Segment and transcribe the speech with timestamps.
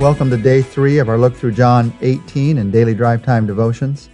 [0.00, 4.08] Welcome to day three of our look through John 18 and daily drive time devotions.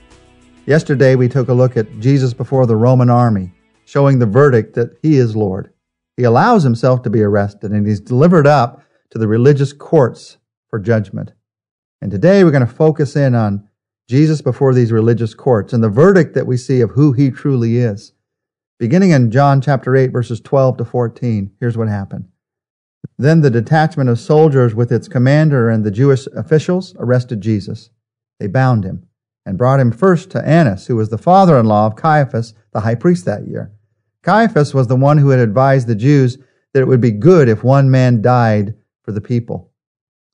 [0.66, 3.52] Yesterday we took a look at Jesus before the Roman army,
[3.84, 5.72] showing the verdict that he is Lord.
[6.16, 10.80] He allows himself to be arrested and he's delivered up to the religious courts for
[10.80, 11.34] judgment.
[12.02, 13.68] And today we're going to focus in on
[14.08, 17.76] Jesus before these religious courts and the verdict that we see of who he truly
[17.76, 18.12] is.
[18.80, 22.26] Beginning in John chapter 8 verses 12 to 14, here's what happened.
[23.18, 27.90] Then the detachment of soldiers with its commander and the Jewish officials arrested Jesus.
[28.38, 29.06] They bound him
[29.46, 32.80] and brought him first to Annas, who was the father in law of Caiaphas, the
[32.80, 33.72] high priest that year.
[34.22, 36.36] Caiaphas was the one who had advised the Jews
[36.74, 39.70] that it would be good if one man died for the people.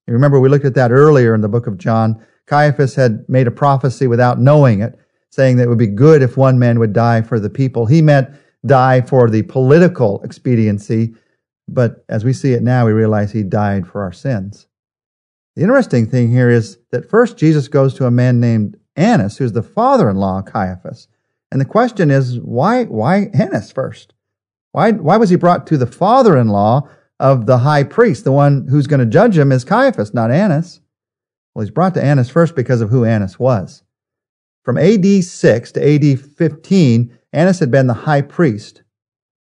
[0.08, 2.24] You remember we looked at that earlier in the book of John.
[2.46, 4.98] Caiaphas had made a prophecy without knowing it,
[5.30, 7.86] saying that it would be good if one man would die for the people.
[7.86, 8.34] He meant
[8.66, 11.14] die for the political expediency
[11.68, 14.66] but as we see it now, we realize he died for our sins.
[15.56, 19.52] The interesting thing here is that first Jesus goes to a man named Annas, who's
[19.52, 21.08] the father in law of Caiaphas.
[21.50, 24.14] And the question is, why, why Annas first?
[24.72, 26.88] Why, why was he brought to the father in law
[27.20, 28.24] of the high priest?
[28.24, 30.80] The one who's going to judge him is Caiaphas, not Annas.
[31.54, 33.82] Well, he's brought to Annas first because of who Annas was.
[34.62, 38.82] From AD 6 to AD 15, Annas had been the high priest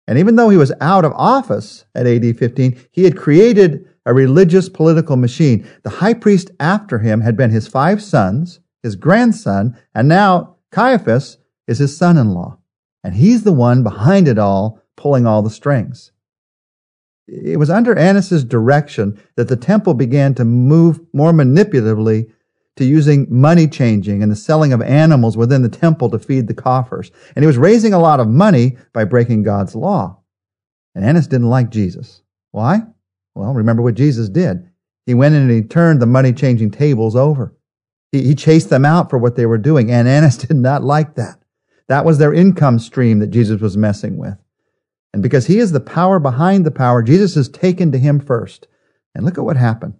[0.06, 4.14] and even though he was out of office at AD 15, he had created a
[4.14, 5.68] religious political machine.
[5.82, 11.38] The high priest after him had been his five sons, his grandson, and now Caiaphas
[11.66, 12.58] is his son in law.
[13.02, 16.12] And he's the one behind it all, pulling all the strings.
[17.26, 22.30] It was under Annas's direction that the temple began to move more manipulatively
[22.76, 26.54] to using money changing and the selling of animals within the temple to feed the
[26.54, 27.10] coffers.
[27.34, 30.20] And he was raising a lot of money by breaking God's law.
[30.94, 32.22] And Annas didn't like Jesus.
[32.52, 32.82] Why?
[33.34, 34.68] Well, remember what Jesus did.
[35.06, 37.54] He went in and he turned the money changing tables over.
[38.12, 39.90] He, he chased them out for what they were doing.
[39.90, 41.38] And Annas did not like that.
[41.88, 44.36] That was their income stream that Jesus was messing with.
[45.12, 48.66] And because he is the power behind the power, Jesus is taken to him first.
[49.14, 49.94] And look at what happened.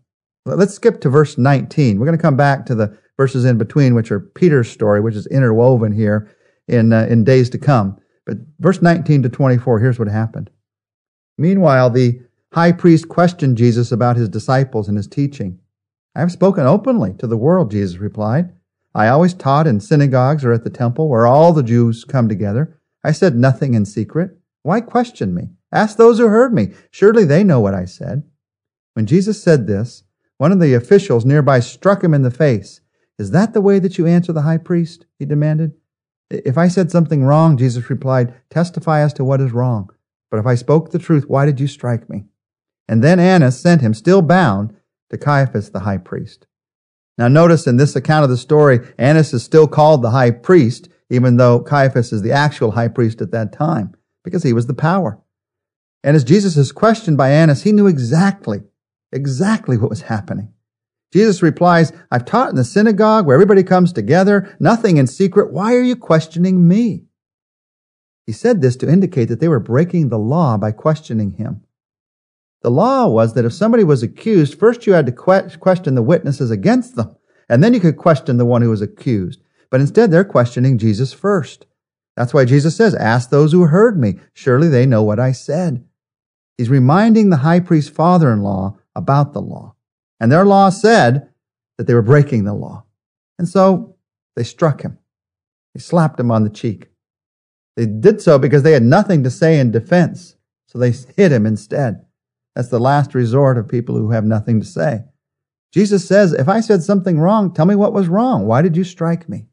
[0.47, 1.99] Let's skip to verse 19.
[1.99, 5.17] We're going to come back to the verses in between, which are Peter's story, which
[5.17, 6.31] is interwoven here
[6.69, 7.99] in, uh, in days to come.
[8.25, 10.51] But verse 19 to 24, here's what happened.
[11.37, 12.21] Meanwhile, the
[12.53, 15.59] high priest questioned Jesus about his disciples and his teaching.
[16.15, 18.53] I have spoken openly to the world, Jesus replied.
[18.95, 22.81] I always taught in synagogues or at the temple where all the Jews come together.
[23.05, 24.31] I said nothing in secret.
[24.63, 25.51] Why question me?
[25.71, 26.73] Ask those who heard me.
[26.91, 28.23] Surely they know what I said.
[28.95, 30.05] When Jesus said this,
[30.39, 32.81] one of the officials nearby struck him in the face.
[33.19, 35.07] Is that the way that you answer the high priest?
[35.19, 35.73] he demanded.
[36.29, 39.91] If I said something wrong, Jesus replied, testify as to what is wrong.
[40.31, 42.25] But if I spoke the truth, why did you strike me?
[42.89, 44.75] And then Annas sent him, still bound,
[45.11, 46.47] to Caiaphas the high priest.
[47.17, 50.89] Now notice in this account of the story, Annas is still called the high priest,
[51.09, 53.95] even though Caiaphas is the actual high priest at that time,
[54.25, 55.19] because he was the power.
[56.03, 58.63] And as Jesus is questioned by Annas, he knew exactly
[59.16, 60.53] exactly what was happening.
[61.12, 65.53] Jesus replies, I've taught in the synagogue where everybody comes together, nothing in secret.
[65.53, 67.04] Why are you questioning me?
[68.27, 71.62] He said this to indicate that they were breaking the law by questioning him.
[72.62, 76.50] The law was that if somebody was accused, first you had to question the witnesses
[76.50, 77.15] against them,
[77.48, 79.41] and then you could question the one who was accused.
[79.71, 81.66] But instead, they're questioning Jesus first.
[82.16, 84.19] That's why Jesus says, Ask those who heard me.
[84.33, 85.84] Surely they know what I said.
[86.56, 89.75] He's reminding the high priest's father in law about the law.
[90.19, 91.29] And their law said
[91.79, 92.84] that they were breaking the law.
[93.39, 93.97] And so
[94.34, 94.99] they struck him.
[95.75, 96.89] They slapped him on the cheek.
[97.77, 100.37] They did so because they had nothing to say in defense.
[100.67, 102.05] So they hit him instead.
[102.55, 105.05] That's the last resort of people who have nothing to say.
[105.73, 108.47] Jesus says, if I said something wrong, tell me what was wrong.
[108.47, 109.47] Why did you strike me?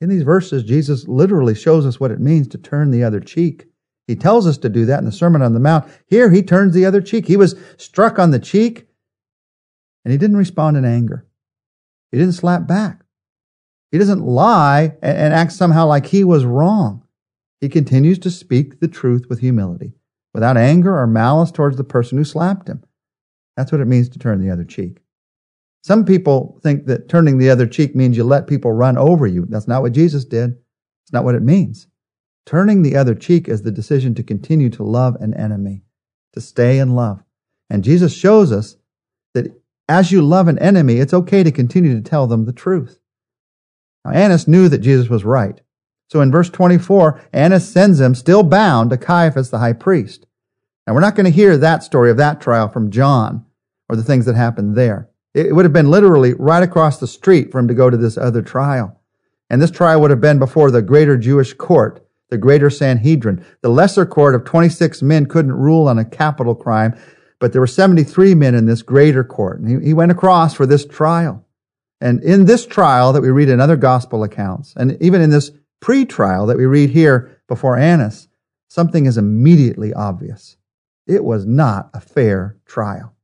[0.00, 3.66] In these verses, Jesus literally shows us what it means to turn the other cheek.
[4.06, 5.90] He tells us to do that in the Sermon on the Mount.
[6.06, 7.26] Here, he turns the other cheek.
[7.26, 8.88] He was struck on the cheek,
[10.04, 11.26] and he didn't respond in anger.
[12.10, 13.04] He didn't slap back.
[13.90, 17.04] He doesn't lie and act somehow like he was wrong.
[17.60, 19.92] He continues to speak the truth with humility,
[20.34, 22.82] without anger or malice towards the person who slapped him.
[23.56, 24.98] That's what it means to turn the other cheek.
[25.84, 29.46] Some people think that turning the other cheek means you let people run over you.
[29.48, 30.56] That's not what Jesus did.
[31.04, 31.86] It's not what it means.
[32.44, 35.82] Turning the other cheek is the decision to continue to love an enemy,
[36.32, 37.22] to stay in love.
[37.70, 38.76] And Jesus shows us
[39.34, 43.00] that as you love an enemy, it's okay to continue to tell them the truth.
[44.04, 45.60] Now, Annas knew that Jesus was right.
[46.10, 50.26] So in verse 24, Annas sends him, still bound, to Caiaphas the high priest.
[50.86, 53.46] Now, we're not going to hear that story of that trial from John
[53.88, 55.08] or the things that happened there.
[55.34, 58.18] It would have been literally right across the street for him to go to this
[58.18, 59.00] other trial.
[59.48, 63.44] And this trial would have been before the greater Jewish court, the greater Sanhedrin.
[63.60, 66.98] The lesser court of 26 men couldn't rule on a capital crime,
[67.38, 69.60] but there were 73 men in this greater court.
[69.60, 71.44] And he, he went across for this trial.
[72.00, 75.50] And in this trial that we read in other gospel accounts, and even in this
[75.80, 78.28] pre-trial that we read here before Annas,
[78.68, 80.56] something is immediately obvious.
[81.06, 83.14] It was not a fair trial.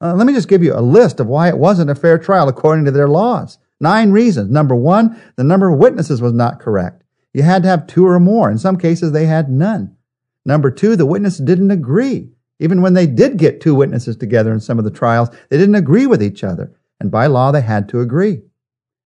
[0.00, 2.48] Uh, let me just give you a list of why it wasn't a fair trial
[2.48, 3.58] according to their laws.
[3.78, 4.50] Nine reasons.
[4.50, 7.01] Number one, the number of witnesses was not correct.
[7.34, 8.50] You had to have two or more.
[8.50, 9.96] In some cases, they had none.
[10.44, 12.30] Number two, the witnesses didn't agree.
[12.58, 15.74] Even when they did get two witnesses together in some of the trials, they didn't
[15.74, 16.72] agree with each other.
[17.00, 18.42] And by law, they had to agree.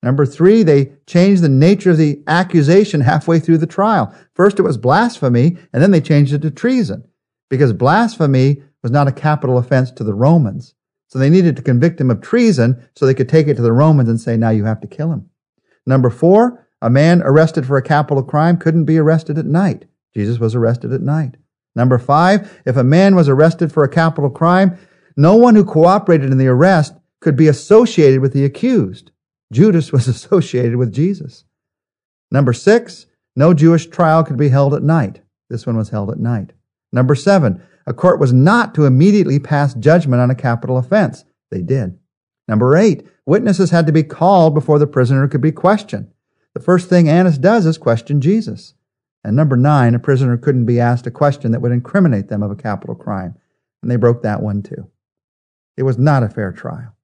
[0.01, 4.13] Number three, they changed the nature of the accusation halfway through the trial.
[4.33, 7.05] First, it was blasphemy, and then they changed it to treason
[7.49, 10.75] because blasphemy was not a capital offense to the Romans.
[11.07, 13.71] So they needed to convict him of treason so they could take it to the
[13.71, 15.29] Romans and say, now you have to kill him.
[15.85, 19.85] Number four, a man arrested for a capital crime couldn't be arrested at night.
[20.13, 21.37] Jesus was arrested at night.
[21.77, 24.77] Number five, if a man was arrested for a capital crime,
[25.15, 29.11] no one who cooperated in the arrest could be associated with the accused.
[29.49, 31.45] Judas was associated with Jesus.
[32.29, 35.21] Number six, no Jewish trial could be held at night.
[35.49, 36.51] This one was held at night.
[36.91, 41.23] Number seven, a court was not to immediately pass judgment on a capital offense.
[41.49, 41.97] They did.
[42.49, 46.09] Number eight, witnesses had to be called before the prisoner could be questioned.
[46.53, 48.75] The first thing Annas does is question Jesus.
[49.23, 52.51] And number nine, a prisoner couldn't be asked a question that would incriminate them of
[52.51, 53.35] a capital crime.
[53.81, 54.89] And they broke that one too.
[55.77, 56.95] It was not a fair trial.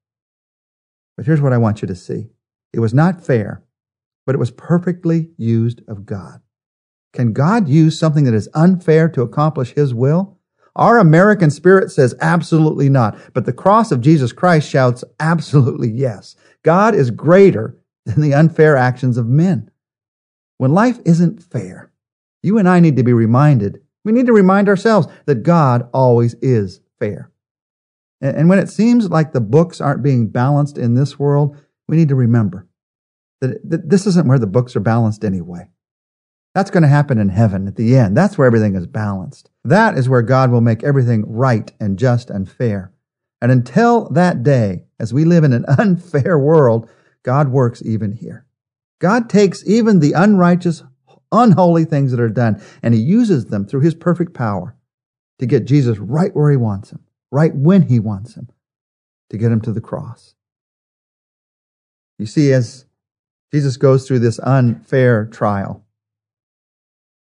[1.17, 2.29] But here's what I want you to see.
[2.73, 3.63] It was not fair,
[4.25, 6.41] but it was perfectly used of God.
[7.13, 10.37] Can God use something that is unfair to accomplish His will?
[10.75, 16.35] Our American spirit says absolutely not, but the cross of Jesus Christ shouts absolutely yes.
[16.63, 17.78] God is greater
[18.09, 19.69] than the unfair actions of men.
[20.57, 21.91] When life isn't fair,
[22.43, 26.33] you and I need to be reminded, we need to remind ourselves that God always
[26.41, 27.31] is fair.
[28.21, 31.57] And when it seems like the books aren't being balanced in this world,
[31.87, 32.67] we need to remember
[33.41, 35.69] that this isn't where the books are balanced anyway.
[36.53, 38.17] That's going to happen in heaven at the end.
[38.17, 39.49] That's where everything is balanced.
[39.63, 42.91] That is where God will make everything right and just and fair.
[43.41, 46.89] And until that day, as we live in an unfair world,
[47.29, 48.47] God works even here.
[48.97, 50.81] God takes even the unrighteous,
[51.31, 54.75] unholy things that are done, and He uses them through His perfect power
[55.37, 58.49] to get Jesus right where He wants Him, right when He wants Him,
[59.29, 60.33] to get Him to the cross.
[62.17, 62.87] You see, as
[63.53, 65.85] Jesus goes through this unfair trial,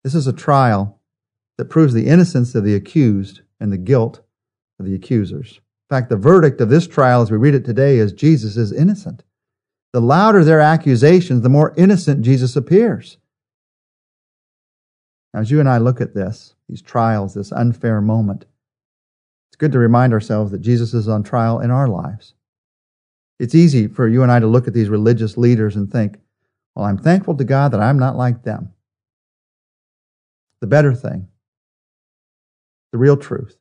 [0.02, 0.98] this is a trial
[1.58, 4.22] that proves the innocence of the accused and the guilt
[4.78, 5.60] of the accusers.
[5.90, 8.72] In fact, the verdict of this trial, as we read it today, is Jesus is
[8.72, 9.24] innocent.
[9.92, 13.16] The louder their accusations, the more innocent Jesus appears.
[15.34, 18.44] Now, as you and I look at this, these trials, this unfair moment,
[19.48, 22.34] it's good to remind ourselves that Jesus is on trial in our lives.
[23.38, 26.18] It's easy for you and I to look at these religious leaders and think,
[26.74, 28.72] well, I'm thankful to God that I'm not like them.
[30.60, 31.28] The better thing,
[32.92, 33.56] the real truth,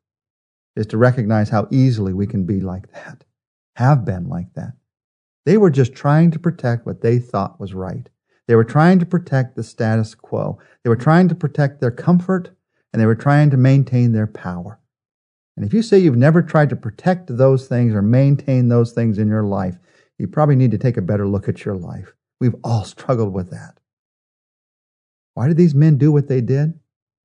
[0.76, 3.24] is to recognize how easily we can be like that,
[3.78, 4.74] have been like that.
[5.50, 8.08] They were just trying to protect what they thought was right.
[8.48, 10.60] They were trying to protect the status quo.
[10.84, 12.52] They were trying to protect their comfort
[12.94, 14.80] and they were trying to maintain their power.
[15.58, 19.18] And if you say you've never tried to protect those things or maintain those things
[19.18, 19.80] in your life,
[20.20, 22.14] you probably need to take a better look at your life.
[22.40, 23.80] We've all struggled with that.
[25.34, 26.80] Why did these men do what they did?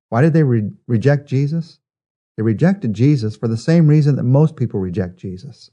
[0.09, 1.77] Why did they re- reject Jesus?
[2.37, 5.69] They rejected Jesus for the same reason that most people reject Jesus.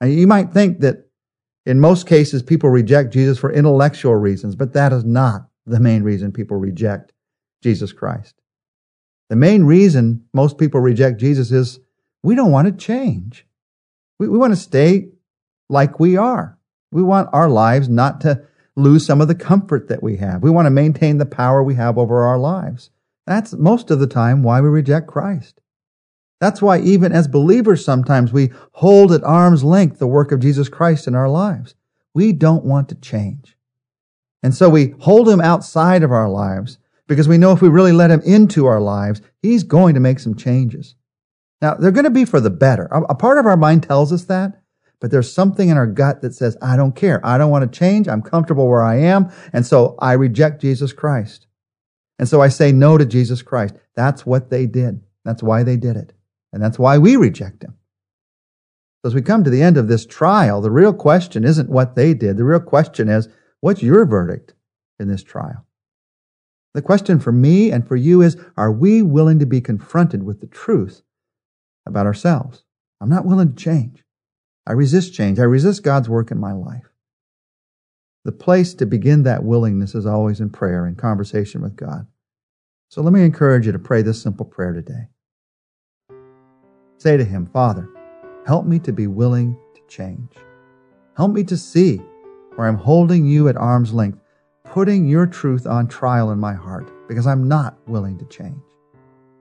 [0.00, 1.09] And you might think that
[1.66, 6.02] in most cases people reject Jesus for intellectual reasons, but that is not the main
[6.02, 7.12] reason people reject
[7.62, 8.34] Jesus Christ.
[9.28, 11.80] The main reason most people reject Jesus is
[12.22, 13.46] we don't want to change.
[14.18, 15.08] We, we want to stay
[15.68, 16.58] like we are.
[16.90, 18.42] We want our lives not to
[18.76, 20.42] lose some of the comfort that we have.
[20.42, 22.90] We want to maintain the power we have over our lives.
[23.26, 25.59] That's most of the time why we reject Christ.
[26.40, 30.68] That's why even as believers sometimes we hold at arm's length the work of Jesus
[30.68, 31.74] Christ in our lives.
[32.14, 33.56] We don't want to change.
[34.42, 37.92] And so we hold him outside of our lives because we know if we really
[37.92, 40.94] let him into our lives, he's going to make some changes.
[41.60, 42.84] Now, they're going to be for the better.
[42.86, 44.62] A part of our mind tells us that,
[44.98, 47.24] but there's something in our gut that says, I don't care.
[47.24, 48.08] I don't want to change.
[48.08, 49.30] I'm comfortable where I am.
[49.52, 51.46] And so I reject Jesus Christ.
[52.18, 53.74] And so I say no to Jesus Christ.
[53.94, 55.02] That's what they did.
[55.24, 56.14] That's why they did it.
[56.52, 57.76] And that's why we reject him.
[59.02, 61.96] So as we come to the end of this trial, the real question isn't what
[61.96, 62.36] they did.
[62.36, 63.28] The real question is,
[63.60, 64.54] what's your verdict
[64.98, 65.66] in this trial?
[66.74, 70.40] The question for me and for you is, are we willing to be confronted with
[70.40, 71.02] the truth
[71.86, 72.64] about ourselves?
[73.00, 74.04] I'm not willing to change.
[74.66, 75.38] I resist change.
[75.38, 76.90] I resist God's work in my life.
[78.24, 82.06] The place to begin that willingness is always in prayer in conversation with God.
[82.90, 85.08] So let me encourage you to pray this simple prayer today.
[87.00, 87.88] Say to Him, Father,
[88.46, 90.34] help me to be willing to change.
[91.16, 91.96] Help me to see
[92.56, 94.20] where I'm holding you at arm's length,
[94.64, 98.62] putting your truth on trial in my heart because I'm not willing to change.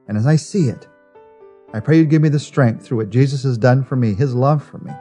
[0.08, 0.88] And as I see it,
[1.74, 4.34] I pray you'd give me the strength through what Jesus has done for me, His
[4.34, 4.94] love for me,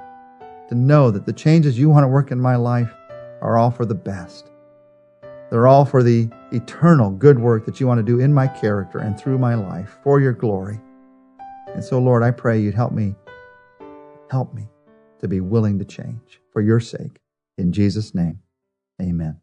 [0.68, 2.92] to know that the changes you want to work in my life
[3.40, 4.50] are all for the best.
[5.50, 8.98] They're all for the eternal good work that you want to do in my character
[8.98, 10.80] and through my life for your glory.
[11.74, 13.14] And so, Lord, I pray you'd help me,
[14.30, 14.68] help me
[15.20, 17.20] to be willing to change for your sake.
[17.56, 18.40] In Jesus' name,
[19.00, 19.40] amen.